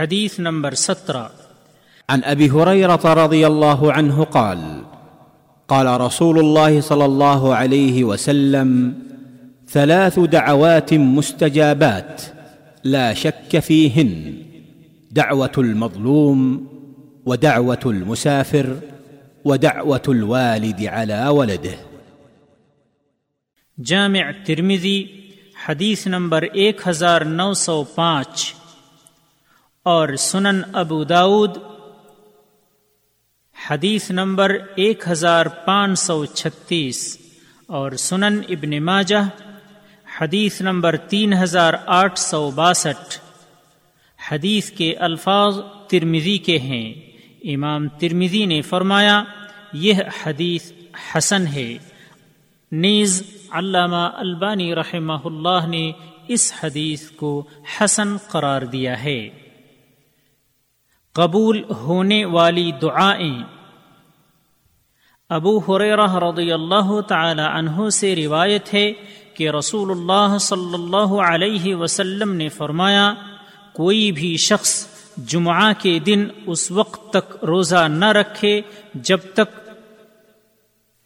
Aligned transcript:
حدیث 0.00 0.38
نمبر 0.38 0.74
سترہ۔ 0.74 1.24
عن 2.08 2.20
ابي 2.24 2.48
هريره 2.48 3.14
رضي 3.14 3.44
الله 3.44 3.90
عنه 3.92 4.24
قال 4.24 4.58
قال 5.66 5.86
رسول 5.86 6.38
الله 6.38 6.80
صلى 6.80 7.04
الله 7.04 7.54
عليه 7.54 8.04
وسلم 8.04 8.92
ثلاث 9.72 10.18
دعوات 10.32 10.92
مستجابات 10.92 12.22
لا 12.84 13.14
شك 13.14 13.56
فيهن 13.64 14.42
دعوه 15.10 15.58
المظلوم 15.58 16.66
ودعوه 17.26 17.86
المسافر 17.86 18.74
ودعوه 19.44 20.02
الوالد 20.08 20.86
على 20.86 21.26
ولده. 21.28 21.76
جامع 23.78 24.30
ترمزی 24.46 25.04
حدیث 25.68 26.06
نمبر 26.06 26.42
ایک 26.42 26.88
ہزار 26.88 27.20
نو 27.20 27.54
سو 27.54 27.84
پانچ۔ 27.84 28.57
اور 29.88 30.16
سنن 30.16 30.60
ابو 30.72 31.04
داود 31.04 31.56
حدیث 33.70 34.10
نمبر 34.10 34.56
ایک 34.74 35.04
ہزار 35.08 35.46
پانچ 35.46 35.98
سو 35.98 36.24
چھتیس، 36.24 37.18
اور 37.66 37.92
سنن 37.92 38.40
ابن 38.48 38.84
ماجہ، 38.84 39.16
حدیث 40.20 40.60
نمبر 40.60 40.96
تین 40.96 41.32
ہزار 41.32 41.74
آٹھ 41.86 42.18
سو 42.18 42.50
باسٹھ۔ 42.50 43.18
حدیث 44.30 44.70
کے 44.70 44.94
الفاظ 44.94 45.58
ترمزی 45.88 46.38
کے 46.38 46.58
ہیں۔ 46.58 46.92
امام 47.44 47.88
ترمزی 47.88 48.46
نے 48.46 48.62
فرمایا، 48.62 49.24
یہ 49.72 49.94
حدیث 50.26 50.72
حسن 51.14 51.46
ہے۔ 51.46 51.78
نیز 52.72 53.22
علامہ 53.50 54.10
البانی 54.14 54.74
رحمہ 54.74 55.20
اللہ 55.24 55.66
نے 55.66 55.92
اس 56.28 56.52
حدیث 56.62 57.10
کو 57.10 57.44
حسن 57.80 58.16
قرار 58.16 58.62
دیا 58.62 59.04
ہے۔ 59.04 59.47
قبول 61.14 61.62
ہونے 61.70 62.24
والی 62.24 62.72
دعائیں۔ 62.82 63.42
ابو 65.28 65.58
حریرہ 65.58 66.14
رضی 66.14 66.52
اللہ 66.52 67.00
تعالی 67.00 67.42
عنہ 67.52 67.88
سے 67.88 68.16
روایت 68.16 68.74
ہے 68.74 68.92
کہ 69.34 69.50
رسول 69.50 69.90
اللہ 69.90 70.38
صلی 70.38 70.74
اللہ 70.74 71.14
علیہ 71.20 71.74
وسلم 71.74 72.32
نے 72.32 72.48
فرمایا، 72.48 73.14
کوئی 73.72 74.12
بھی 74.12 74.36
شخص 74.36 74.86
جمعہ 75.16 75.72
کے 75.78 75.98
دن 75.98 76.28
اس 76.46 76.70
وقت 76.70 77.12
تک 77.12 77.44
روزہ 77.44 77.88
نہ 77.88 78.04
رکھے 78.04 78.60
جب 78.94 79.18
تک۔ 79.34 79.56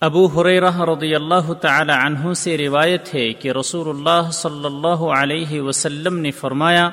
ابو 0.01 0.27
حریرہ 0.27 0.81
رضی 0.81 1.15
اللہ 1.15 1.53
تعالی 1.53 1.93
عنہ 1.93 2.33
سے 2.33 2.59
روایت 2.59 3.15
ہے 3.15 3.33
کہ 3.33 3.51
رسول 3.51 3.89
اللہ 3.89 4.31
صلی 4.31 4.65
اللہ 4.65 5.05
علیہ 5.19 5.61
وسلم 5.61 6.19
نے 6.19 6.31
فرمایا 6.31 6.91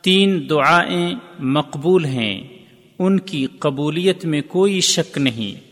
تین 0.00 0.50
دعائیں 0.50 1.14
مقبول 1.38 2.04
ہیں۔ 2.04 2.58
ان 2.98 3.20
کی 3.20 3.46
قبولیت 3.46 4.24
میں 4.24 4.40
کوئی 4.48 4.80
شک 4.80 5.18
نہیں۔ 5.18 5.68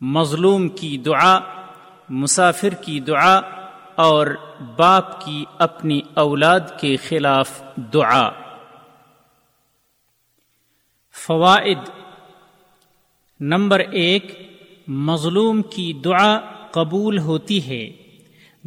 مظلوم 0.00 0.68
کی 0.68 0.98
دعا، 0.98 1.40
مسافر 2.08 2.68
کی 2.68 3.00
دعا 3.00 3.40
اور 3.94 4.26
باپ 4.76 5.26
کی 5.26 5.44
اپنی 5.58 6.00
اولاد 6.14 6.60
کے 6.80 6.96
خلاف 6.96 7.62
دعا۔ 7.76 8.30
فوائد۔ 11.26 11.78
نمبر 13.40 13.78
ایک، 13.78 14.52
مظلوم 14.88 15.62
کی 15.62 15.92
دعا 15.92 16.38
قبول 16.70 17.18
ہوتی 17.18 17.66
ہے۔ 17.66 17.90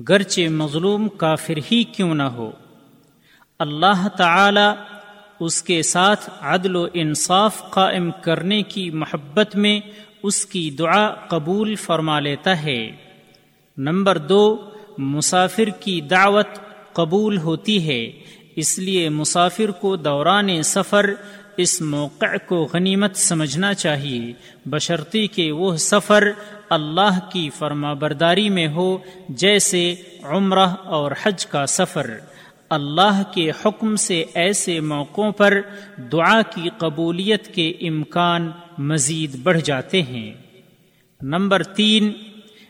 گرچہ 0.09 0.41
مظلوم 0.49 1.09
کافر 1.09 1.53
ہی 1.71 1.83
کیوں 1.83 2.15
نہ 2.15 2.23
ہو۔ 2.23 2.51
اللہ 3.59 4.07
تعالی 4.07 4.69
اس 5.39 5.63
کے 5.63 5.83
ساتھ 5.83 6.29
عدل 6.41 6.75
و 6.75 6.87
انصاف 6.93 7.69
قائم 7.69 8.11
کرنے 8.21 8.63
کی 8.63 8.89
محبت 8.91 9.55
میں 9.55 9.79
اس 10.23 10.45
کی 10.45 10.71
دعا 10.71 11.09
قبول 11.09 11.75
فرما 11.75 12.19
لیتا 12.19 12.63
ہے۔ 12.63 12.91
نمبر 13.77 14.17
دو، 14.17 14.69
مسافر 14.97 15.69
کی 15.79 16.01
دعوت 16.01 16.47
قبول 16.93 17.37
ہوتی 17.37 17.87
ہے، 17.87 18.11
اس 18.55 18.79
لیے 18.79 19.09
مسافر 19.09 19.71
کو 19.71 19.95
دوران 19.95 20.63
سفر 20.63 21.09
اس 21.57 21.81
موقع 21.81 22.37
کو 22.45 22.69
غنیمت 22.73 23.15
سمجھنا 23.15 23.73
چاہیے۔ 23.73 24.33
بشرطی 24.65 25.27
کہ 25.27 25.51
وہ 25.51 25.77
سفر 25.77 26.27
اللہ 26.69 27.19
کی 27.31 27.49
فرما 27.49 27.93
برداری 27.93 28.49
میں 28.49 28.67
ہو، 28.67 28.97
جیسے 29.29 29.95
عمرہ 30.23 30.67
اور 30.83 31.11
حج 31.23 31.45
کا 31.45 31.65
سفر۔ 31.65 32.17
اللہ 32.75 33.21
کے 33.33 33.49
حکم 33.65 33.95
سے 33.95 34.23
ایسے 34.33 34.79
موقعوں 34.79 35.31
پر 35.31 35.53
دعا 36.11 36.41
کی 36.41 36.69
قبولیت 36.77 37.55
کے 37.55 37.69
امکان 37.69 38.51
مزید 38.77 39.35
بڑھ 39.43 39.61
جاتے 39.61 40.01
ہیں۔ 40.01 40.33
نمبر 41.21 41.63
تین، 41.63 42.11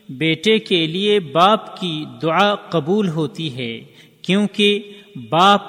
بیٹے 0.08 0.58
کے 0.58 0.86
لیے 0.86 1.20
باپ 1.20 1.80
کی 1.80 2.04
دعا 2.22 2.54
قبول 2.54 3.08
ہوتی 3.08 3.56
ہے، 3.56 3.80
کیونکہ 4.22 4.92
باپ 5.30 5.62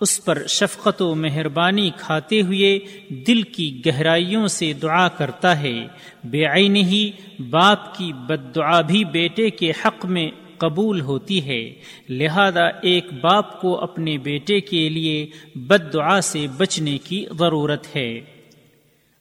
اس 0.00 0.24
پر 0.24 0.46
شفقت 0.46 1.02
و 1.02 1.14
مہربانی 1.14 1.90
کھاتے 1.96 2.40
ہوئے 2.42 2.78
دل 3.26 3.42
کی 3.42 3.82
گہرائیوں 3.86 4.46
سے 4.48 4.72
دعا 4.72 5.08
کرتا 5.08 5.60
ہے۔ 5.60 5.86
بے 6.24 6.44
عین 6.44 6.76
ہی 6.76 7.10
باپ 7.50 7.94
کی 7.98 8.12
بد 8.12 8.54
دعا 8.54 8.80
بھی 8.80 9.04
بیٹے 9.04 9.50
کے 9.50 9.72
حق 9.84 10.06
میں 10.06 10.30
قبول 10.64 11.00
ہوتی 11.00 11.46
ہے، 11.46 11.74
لہذا 12.08 12.64
ایک 12.82 13.12
باپ 13.12 13.60
کو 13.60 13.80
اپنے 13.80 14.18
بیٹے 14.18 14.60
کے 14.60 14.88
لیے 14.88 15.26
بد 15.54 15.92
دعا 15.92 16.20
سے 16.20 16.46
بچنے 16.56 16.98
کی 16.98 17.26
ضرورت 17.38 17.96
ہے۔ 17.96 18.20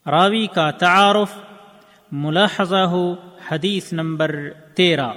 راوی 0.07 0.47
کا 0.47 0.71
تعارف، 0.71 1.31
ملاحظہ 2.11 2.75
ہو، 2.75 3.15
حدیث 3.51 3.93
نمبر 3.93 4.35
تیرہ۔ 4.75 5.11